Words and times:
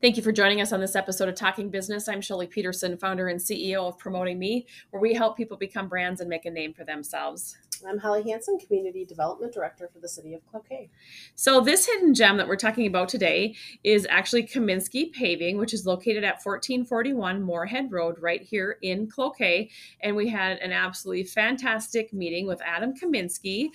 Thank 0.00 0.16
you 0.16 0.22
for 0.22 0.32
joining 0.32 0.62
us 0.62 0.72
on 0.72 0.80
this 0.80 0.96
episode 0.96 1.28
of 1.28 1.34
Talking 1.34 1.68
Business. 1.68 2.08
I'm 2.08 2.22
Shelly 2.22 2.46
Peterson, 2.46 2.96
founder 2.96 3.28
and 3.28 3.38
CEO 3.38 3.86
of 3.86 3.98
Promoting 3.98 4.38
Me, 4.38 4.66
where 4.88 5.00
we 5.02 5.12
help 5.12 5.36
people 5.36 5.58
become 5.58 5.88
brands 5.88 6.22
and 6.22 6.30
make 6.30 6.46
a 6.46 6.50
name 6.50 6.72
for 6.72 6.84
themselves. 6.84 7.58
I'm 7.86 7.98
Holly 7.98 8.22
Hansen, 8.22 8.58
Community 8.58 9.04
Development 9.04 9.52
Director 9.52 9.90
for 9.92 9.98
the 9.98 10.08
City 10.08 10.32
of 10.32 10.40
Cloquet. 10.50 10.88
So, 11.34 11.60
this 11.60 11.84
hidden 11.84 12.14
gem 12.14 12.38
that 12.38 12.48
we're 12.48 12.56
talking 12.56 12.86
about 12.86 13.10
today 13.10 13.54
is 13.84 14.06
actually 14.08 14.44
Kiminski 14.44 15.12
Paving, 15.12 15.58
which 15.58 15.74
is 15.74 15.84
located 15.84 16.24
at 16.24 16.40
1441 16.42 17.42
Moorhead 17.42 17.92
Road, 17.92 18.16
right 18.20 18.40
here 18.40 18.78
in 18.80 19.06
Cloquet. 19.06 19.68
And 20.00 20.16
we 20.16 20.30
had 20.30 20.56
an 20.60 20.72
absolutely 20.72 21.24
fantastic 21.24 22.10
meeting 22.14 22.46
with 22.46 22.62
Adam 22.62 22.94
Kiminski, 22.94 23.68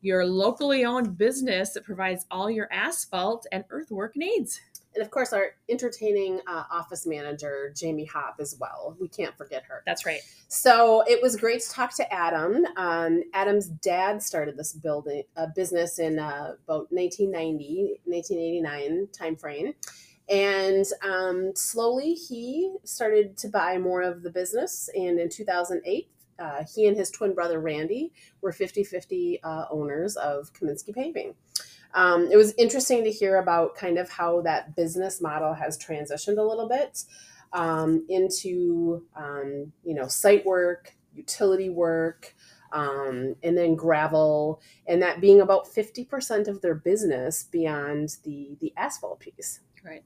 your 0.00 0.24
locally 0.26 0.84
owned 0.84 1.18
business 1.18 1.70
that 1.70 1.82
provides 1.82 2.24
all 2.30 2.48
your 2.48 2.72
asphalt 2.72 3.48
and 3.50 3.64
earthwork 3.70 4.16
needs 4.16 4.60
and 4.94 5.02
of 5.02 5.10
course 5.10 5.32
our 5.32 5.52
entertaining 5.68 6.40
uh, 6.46 6.64
office 6.70 7.06
manager 7.06 7.72
jamie 7.76 8.04
hop 8.04 8.36
as 8.40 8.56
well. 8.58 8.96
We 9.00 9.08
can't 9.08 9.36
forget 9.36 9.64
her. 9.64 9.82
That's 9.86 10.06
right 10.06 10.20
so 10.48 11.02
it 11.06 11.20
was 11.22 11.36
great 11.36 11.62
to 11.62 11.70
talk 11.70 11.94
to 11.96 12.12
adam. 12.12 12.64
Um, 12.76 13.22
adam's 13.34 13.68
dad 13.68 14.22
started 14.22 14.56
this 14.56 14.72
building 14.72 15.22
uh, 15.36 15.46
business 15.54 15.98
in 15.98 16.18
uh, 16.18 16.54
about 16.64 16.92
1990 16.92 18.00
1989 18.04 19.08
time 19.12 19.36
frame 19.36 19.74
and 20.28 20.86
um, 21.04 21.52
slowly 21.54 22.14
he 22.14 22.74
started 22.84 23.36
to 23.38 23.48
buy 23.48 23.76
more 23.76 24.02
of 24.02 24.22
the 24.22 24.30
business. 24.30 24.88
And 24.94 25.18
in 25.18 25.28
2008 25.28 26.08
uh, 26.38 26.64
he 26.74 26.86
and 26.86 26.96
his 26.96 27.10
twin 27.10 27.34
brother 27.34 27.60
randy 27.60 28.12
were 28.40 28.52
50-50 28.52 29.40
uh, 29.44 29.66
owners 29.70 30.16
of 30.16 30.52
kiminski 30.52 30.94
paving 30.94 31.34
um, 31.94 32.28
it 32.30 32.36
was 32.36 32.54
interesting 32.58 33.04
to 33.04 33.10
hear 33.10 33.36
about 33.36 33.74
kind 33.74 33.98
of 33.98 34.08
how 34.08 34.40
that 34.42 34.74
business 34.74 35.20
model 35.20 35.54
has 35.54 35.78
transitioned 35.78 36.38
a 36.38 36.42
little 36.42 36.68
bit 36.68 37.04
um, 37.52 38.04
into 38.08 39.04
um, 39.16 39.72
you 39.84 39.94
know 39.94 40.06
site 40.06 40.44
work, 40.46 40.94
utility 41.14 41.68
work, 41.68 42.34
um, 42.72 43.36
and 43.42 43.56
then 43.56 43.74
gravel, 43.74 44.60
and 44.86 45.02
that 45.02 45.20
being 45.20 45.40
about 45.40 45.68
fifty 45.68 46.04
percent 46.04 46.48
of 46.48 46.62
their 46.62 46.74
business 46.74 47.44
beyond 47.44 48.16
the 48.24 48.56
the 48.60 48.72
asphalt 48.76 49.20
piece. 49.20 49.60
Right, 49.84 50.04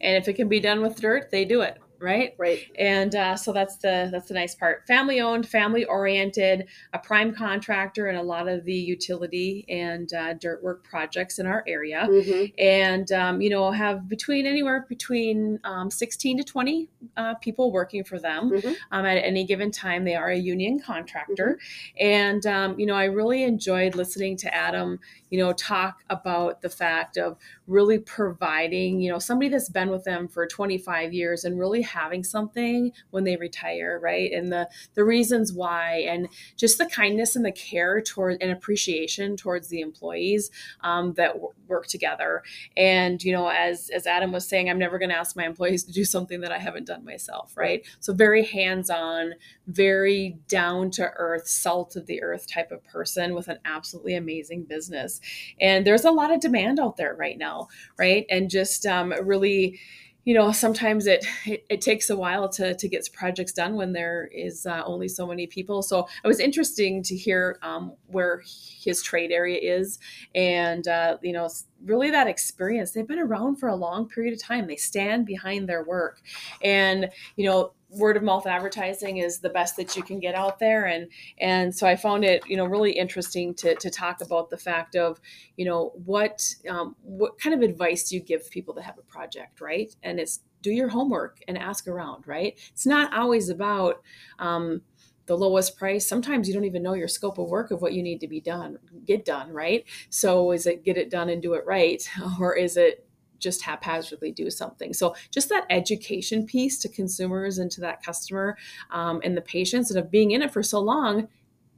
and 0.00 0.16
if 0.16 0.28
it 0.28 0.34
can 0.34 0.48
be 0.48 0.60
done 0.60 0.80
with 0.80 1.00
dirt, 1.00 1.30
they 1.30 1.44
do 1.44 1.60
it 1.60 1.78
right 2.00 2.34
right 2.38 2.70
and 2.78 3.14
uh, 3.14 3.36
so 3.36 3.52
that's 3.52 3.76
the 3.78 4.08
that's 4.12 4.28
the 4.28 4.34
nice 4.34 4.54
part 4.54 4.86
family 4.86 5.20
owned 5.20 5.48
family 5.48 5.84
oriented 5.84 6.66
a 6.92 6.98
prime 6.98 7.34
contractor 7.34 8.08
in 8.08 8.16
a 8.16 8.22
lot 8.22 8.48
of 8.48 8.64
the 8.64 8.74
utility 8.74 9.64
and 9.68 10.12
uh, 10.12 10.34
dirt 10.34 10.62
work 10.62 10.84
projects 10.84 11.38
in 11.38 11.46
our 11.46 11.64
area 11.66 12.06
mm-hmm. 12.08 12.44
and 12.58 13.12
um, 13.12 13.40
you 13.40 13.50
know 13.50 13.70
have 13.70 14.08
between 14.08 14.46
anywhere 14.46 14.84
between 14.88 15.58
um, 15.64 15.90
16 15.90 16.38
to 16.38 16.44
20 16.44 16.88
uh, 17.16 17.34
people 17.36 17.72
working 17.72 18.04
for 18.04 18.18
them 18.18 18.50
mm-hmm. 18.50 18.72
um, 18.92 19.06
at 19.06 19.16
any 19.16 19.44
given 19.44 19.70
time 19.70 20.04
they 20.04 20.14
are 20.14 20.30
a 20.30 20.36
union 20.36 20.78
contractor 20.78 21.58
mm-hmm. 21.58 22.06
and 22.06 22.46
um, 22.46 22.78
you 22.78 22.86
know 22.86 22.94
i 22.94 23.04
really 23.04 23.42
enjoyed 23.42 23.94
listening 23.94 24.36
to 24.36 24.54
adam 24.54 24.98
you 25.30 25.38
know 25.38 25.52
talk 25.52 26.02
about 26.10 26.62
the 26.62 26.68
fact 26.68 27.16
of 27.16 27.36
really 27.66 27.98
providing 27.98 29.00
you 29.00 29.10
know 29.10 29.18
somebody 29.18 29.48
that's 29.48 29.68
been 29.68 29.90
with 29.90 30.04
them 30.04 30.28
for 30.28 30.46
25 30.46 31.12
years 31.12 31.44
and 31.44 31.58
really 31.58 31.82
having 31.86 32.24
something 32.24 32.92
when 33.10 33.24
they 33.24 33.36
retire, 33.36 33.98
right? 34.02 34.30
And 34.32 34.52
the 34.52 34.68
the 34.94 35.04
reasons 35.04 35.52
why, 35.52 36.04
and 36.08 36.28
just 36.56 36.78
the 36.78 36.86
kindness 36.86 37.36
and 37.36 37.44
the 37.44 37.52
care 37.52 38.00
toward 38.00 38.42
and 38.42 38.50
appreciation 38.50 39.36
towards 39.36 39.68
the 39.68 39.80
employees 39.80 40.50
um, 40.82 41.14
that 41.14 41.34
w- 41.34 41.52
work 41.68 41.86
together. 41.86 42.42
And 42.76 43.22
you 43.22 43.32
know, 43.32 43.48
as 43.48 43.90
as 43.90 44.06
Adam 44.06 44.32
was 44.32 44.48
saying, 44.48 44.68
I'm 44.68 44.78
never 44.78 44.98
going 44.98 45.10
to 45.10 45.16
ask 45.16 45.36
my 45.36 45.46
employees 45.46 45.84
to 45.84 45.92
do 45.92 46.04
something 46.04 46.40
that 46.40 46.52
I 46.52 46.58
haven't 46.58 46.86
done 46.86 47.04
myself, 47.04 47.56
right? 47.56 47.86
So 48.00 48.12
very 48.12 48.44
hands 48.44 48.90
on, 48.90 49.34
very 49.66 50.38
down 50.48 50.90
to 50.92 51.10
earth, 51.16 51.46
salt 51.48 51.96
of 51.96 52.06
the 52.06 52.22
earth 52.22 52.46
type 52.46 52.70
of 52.70 52.84
person 52.84 53.34
with 53.34 53.48
an 53.48 53.58
absolutely 53.64 54.14
amazing 54.14 54.64
business. 54.64 55.20
And 55.60 55.86
there's 55.86 56.04
a 56.04 56.10
lot 56.10 56.32
of 56.32 56.40
demand 56.40 56.78
out 56.80 56.96
there 56.96 57.14
right 57.14 57.38
now, 57.38 57.68
right? 57.98 58.26
And 58.30 58.50
just 58.50 58.86
um, 58.86 59.12
really 59.22 59.80
you 60.26 60.34
know 60.34 60.50
sometimes 60.50 61.06
it, 61.06 61.24
it, 61.46 61.64
it 61.70 61.80
takes 61.80 62.10
a 62.10 62.16
while 62.16 62.48
to 62.48 62.74
to 62.74 62.88
get 62.88 63.08
projects 63.12 63.52
done 63.52 63.76
when 63.76 63.92
there 63.92 64.28
is 64.32 64.66
uh, 64.66 64.82
only 64.84 65.08
so 65.08 65.24
many 65.24 65.46
people. 65.46 65.82
So 65.82 66.08
it 66.22 66.26
was 66.26 66.40
interesting 66.40 67.02
to 67.04 67.16
hear 67.16 67.58
um, 67.62 67.92
where 68.08 68.42
his 68.44 69.02
trade 69.02 69.30
area 69.30 69.58
is 69.62 70.00
and 70.34 70.86
uh, 70.88 71.18
you 71.22 71.32
know 71.32 71.48
really 71.84 72.10
that 72.10 72.26
experience. 72.26 72.90
They've 72.90 73.06
been 73.06 73.20
around 73.20 73.56
for 73.56 73.68
a 73.68 73.76
long 73.76 74.08
period 74.08 74.34
of 74.34 74.42
time. 74.42 74.66
They 74.66 74.76
stand 74.76 75.26
behind 75.26 75.68
their 75.68 75.84
work. 75.84 76.20
And 76.60 77.08
you 77.36 77.48
know 77.48 77.72
word 77.90 78.16
of 78.16 78.22
mouth 78.22 78.46
advertising 78.46 79.18
is 79.18 79.38
the 79.38 79.48
best 79.48 79.76
that 79.76 79.96
you 79.96 80.02
can 80.02 80.18
get 80.18 80.34
out 80.34 80.58
there. 80.58 80.86
And 80.86 81.08
and 81.38 81.74
so 81.74 81.86
i 81.86 81.96
found 81.96 82.24
it 82.24 82.42
you 82.46 82.56
know 82.56 82.64
really 82.64 82.92
interesting 82.92 83.54
to, 83.54 83.74
to 83.76 83.90
talk 83.90 84.20
about 84.20 84.50
the 84.50 84.56
fact 84.56 84.96
of 84.96 85.20
you 85.56 85.64
know 85.64 85.92
what 86.04 86.42
um, 86.68 86.96
what 87.02 87.38
kind 87.38 87.54
of 87.54 87.68
advice 87.68 88.08
do 88.08 88.16
you 88.16 88.22
give 88.22 88.50
people 88.50 88.74
that 88.74 88.82
have 88.82 88.98
a 88.98 89.02
project 89.02 89.60
right? 89.60 89.94
And 90.02 90.18
it's 90.18 90.40
do 90.62 90.70
your 90.70 90.88
homework 90.88 91.40
and 91.46 91.56
ask 91.56 91.86
around 91.86 92.26
right? 92.26 92.58
It's 92.72 92.86
not 92.86 93.12
always 93.14 93.48
about 93.48 94.02
um, 94.38 94.82
the 95.26 95.36
lowest 95.36 95.76
price. 95.76 96.08
Sometimes 96.08 96.48
you 96.48 96.54
don't 96.54 96.64
even 96.64 96.82
know 96.82 96.94
your 96.94 97.08
scope 97.08 97.38
of 97.38 97.48
work 97.48 97.70
of 97.70 97.82
what 97.82 97.92
you 97.92 98.02
need 98.02 98.20
to 98.20 98.28
be 98.28 98.40
done 98.40 98.78
get 99.04 99.24
done 99.24 99.52
right? 99.52 99.84
So 100.10 100.52
is 100.52 100.66
it 100.66 100.84
get 100.84 100.96
it 100.96 101.10
done 101.10 101.28
and 101.28 101.42
do 101.42 101.54
it 101.54 101.64
right? 101.66 102.02
Or 102.40 102.56
is 102.56 102.76
it 102.76 103.05
just 103.38 103.62
haphazardly 103.62 104.32
do 104.32 104.50
something. 104.50 104.92
So 104.92 105.14
just 105.30 105.48
that 105.48 105.66
education 105.70 106.46
piece 106.46 106.78
to 106.80 106.88
consumers 106.88 107.58
and 107.58 107.70
to 107.72 107.80
that 107.82 108.02
customer 108.02 108.56
um, 108.90 109.20
and 109.24 109.36
the 109.36 109.42
patients 109.42 109.90
and 109.90 109.98
of 109.98 110.10
being 110.10 110.30
in 110.32 110.42
it 110.42 110.52
for 110.52 110.62
so 110.62 110.80
long, 110.80 111.28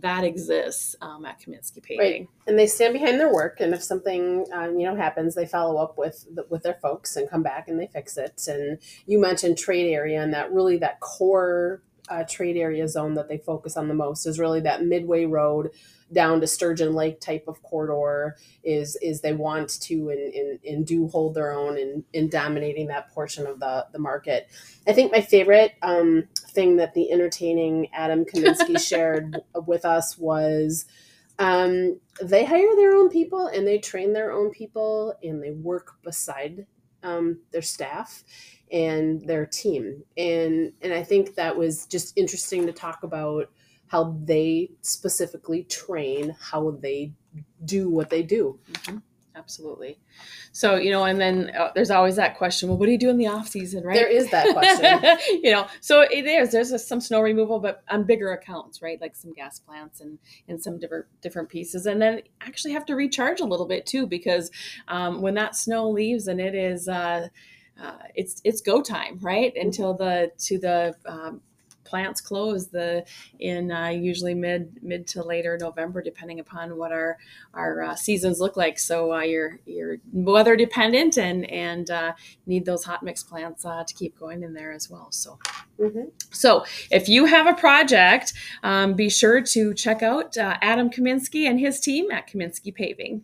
that 0.00 0.24
exists 0.24 0.96
um, 1.00 1.24
at 1.24 1.40
Kiminski 1.40 1.82
Paving. 1.82 1.98
Right. 1.98 2.28
And 2.46 2.58
they 2.58 2.66
stand 2.66 2.94
behind 2.94 3.20
their 3.20 3.32
work, 3.32 3.60
and 3.60 3.72
if 3.72 3.82
something 3.82 4.44
um, 4.52 4.78
you 4.78 4.86
know 4.86 4.96
happens, 4.96 5.34
they 5.34 5.46
follow 5.46 5.80
up 5.80 5.96
with 5.96 6.26
with 6.48 6.62
their 6.62 6.74
folks 6.74 7.16
and 7.16 7.30
come 7.30 7.42
back 7.42 7.68
and 7.68 7.78
they 7.78 7.86
fix 7.86 8.16
it. 8.16 8.42
And 8.48 8.78
you 9.06 9.20
mentioned 9.20 9.56
trade 9.56 9.92
area, 9.92 10.20
and 10.22 10.34
that 10.34 10.52
really 10.52 10.78
that 10.78 11.00
core 11.00 11.82
uh, 12.08 12.24
trade 12.28 12.56
area 12.56 12.86
zone 12.88 13.14
that 13.14 13.28
they 13.28 13.38
focus 13.38 13.76
on 13.76 13.88
the 13.88 13.94
most 13.94 14.26
is 14.26 14.38
really 14.38 14.60
that 14.60 14.84
midway 14.84 15.24
road 15.24 15.70
down 16.12 16.40
to 16.40 16.46
Sturgeon 16.46 16.94
Lake 16.94 17.20
type 17.20 17.44
of 17.48 17.62
corridor 17.62 18.36
is 18.62 18.96
is 19.02 19.20
they 19.20 19.32
want 19.32 19.80
to 19.82 20.10
and, 20.10 20.34
and, 20.34 20.60
and 20.64 20.86
do 20.86 21.08
hold 21.08 21.34
their 21.34 21.52
own 21.52 21.78
in, 21.78 22.04
in 22.12 22.28
dominating 22.28 22.88
that 22.88 23.10
portion 23.10 23.46
of 23.46 23.58
the, 23.60 23.86
the 23.92 23.98
market. 23.98 24.48
I 24.86 24.92
think 24.92 25.12
my 25.12 25.20
favorite 25.20 25.74
um, 25.82 26.24
thing 26.50 26.76
that 26.76 26.94
the 26.94 27.10
entertaining 27.10 27.88
Adam 27.92 28.24
Kiminski 28.24 28.78
shared 28.86 29.40
with 29.66 29.84
us 29.84 30.18
was 30.18 30.86
um, 31.38 31.98
they 32.22 32.44
hire 32.44 32.76
their 32.76 32.94
own 32.94 33.08
people 33.08 33.46
and 33.48 33.66
they 33.66 33.78
train 33.78 34.12
their 34.12 34.30
own 34.30 34.50
people 34.50 35.14
and 35.22 35.42
they 35.42 35.50
work 35.50 35.96
beside 36.04 36.66
um, 37.04 37.38
their 37.52 37.62
staff 37.62 38.24
and 38.72 39.20
their 39.28 39.46
team 39.46 40.02
and 40.16 40.72
and 40.82 40.92
I 40.92 41.02
think 41.04 41.34
that 41.36 41.56
was 41.56 41.86
just 41.86 42.16
interesting 42.16 42.66
to 42.66 42.72
talk 42.72 43.02
about 43.02 43.50
how 43.86 44.16
they 44.24 44.70
specifically 44.80 45.64
train 45.64 46.34
how 46.40 46.72
they 46.80 47.12
do 47.64 47.88
what 47.88 48.10
they 48.10 48.22
do. 48.22 48.58
Mm-hmm. 48.72 48.98
Absolutely. 49.36 49.98
So, 50.52 50.76
you 50.76 50.90
know, 50.90 51.04
and 51.04 51.20
then 51.20 51.50
uh, 51.58 51.70
there's 51.74 51.90
always 51.90 52.16
that 52.16 52.38
question, 52.38 52.68
well, 52.68 52.78
what 52.78 52.86
do 52.86 52.92
you 52.92 52.98
do 52.98 53.10
in 53.10 53.18
the 53.18 53.26
off 53.26 53.48
season, 53.48 53.82
right? 53.82 53.96
There 53.96 54.08
is 54.08 54.30
that 54.30 54.52
question. 54.52 55.18
you 55.42 55.50
know, 55.50 55.66
so 55.80 56.02
it 56.02 56.24
is, 56.24 56.52
there's 56.52 56.70
a, 56.70 56.78
some 56.78 57.00
snow 57.00 57.20
removal, 57.20 57.58
but 57.58 57.82
on 57.88 58.04
bigger 58.04 58.32
accounts, 58.32 58.80
right? 58.80 59.00
Like 59.00 59.16
some 59.16 59.32
gas 59.32 59.58
plants 59.58 60.00
and, 60.00 60.18
and 60.46 60.62
some 60.62 60.78
different, 60.78 61.06
different 61.20 61.48
pieces. 61.48 61.86
And 61.86 62.00
then 62.00 62.22
actually 62.40 62.74
have 62.74 62.86
to 62.86 62.94
recharge 62.94 63.40
a 63.40 63.44
little 63.44 63.66
bit 63.66 63.86
too, 63.86 64.06
because 64.06 64.50
um, 64.86 65.20
when 65.20 65.34
that 65.34 65.56
snow 65.56 65.90
leaves 65.90 66.28
and 66.28 66.40
it 66.40 66.54
is, 66.54 66.88
uh, 66.88 67.28
uh, 67.82 67.98
it's 68.14 68.40
it's 68.44 68.60
go 68.60 68.80
time, 68.80 69.18
right? 69.20 69.52
Until 69.56 69.94
the 69.94 70.30
to 70.38 70.58
the 70.58 70.94
um, 71.06 71.40
plants 71.84 72.20
close 72.20 72.68
the 72.68 73.04
in 73.38 73.70
uh, 73.70 73.88
usually 73.88 74.34
mid 74.34 74.78
mid 74.82 75.06
to 75.08 75.22
later 75.22 75.58
November, 75.60 76.02
depending 76.02 76.40
upon 76.40 76.76
what 76.76 76.92
our 76.92 77.18
our 77.52 77.82
uh, 77.82 77.94
seasons 77.94 78.40
look 78.40 78.56
like. 78.56 78.78
So 78.78 79.12
uh, 79.12 79.20
you're 79.20 79.58
you're 79.66 79.98
weather 80.12 80.56
dependent 80.56 81.18
and 81.18 81.48
and 81.50 81.90
uh, 81.90 82.12
need 82.46 82.64
those 82.64 82.84
hot 82.84 83.02
mix 83.02 83.22
plants 83.22 83.64
uh, 83.64 83.84
to 83.84 83.94
keep 83.94 84.18
going 84.18 84.42
in 84.42 84.54
there 84.54 84.72
as 84.72 84.90
well. 84.90 85.08
So. 85.10 85.38
Mm-hmm. 85.78 86.04
So, 86.30 86.64
if 86.92 87.08
you 87.08 87.24
have 87.26 87.48
a 87.48 87.54
project, 87.54 88.32
um, 88.62 88.94
be 88.94 89.10
sure 89.10 89.40
to 89.40 89.74
check 89.74 90.04
out 90.04 90.38
uh, 90.38 90.56
Adam 90.62 90.88
Kiminski 90.88 91.48
and 91.48 91.58
his 91.58 91.80
team 91.80 92.12
at 92.12 92.28
Kiminski 92.28 92.72
Paving. 92.72 93.22